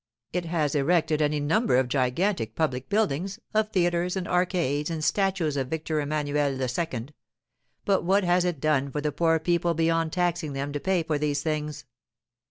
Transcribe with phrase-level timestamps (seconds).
[0.33, 5.55] It has erected any number of gigantic public buildings, of theatres and arcades and statues
[5.55, 7.07] of Victor Emmanuel II;
[7.85, 11.19] but what has it done for the poor people beyond taxing them to pay for
[11.19, 11.85] these things?